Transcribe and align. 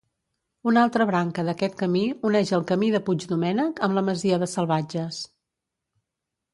Una 0.69 0.79
altra 0.87 1.05
branca 1.09 1.45
d'aquest 1.49 1.75
camí 1.83 2.01
uneix 2.31 2.53
el 2.59 2.67
Camí 2.73 2.91
de 2.97 3.03
Puigdomènec 3.11 3.85
amb 3.89 4.01
la 4.01 4.07
masia 4.11 4.43
de 4.45 4.53
Salvatges. 4.59 5.25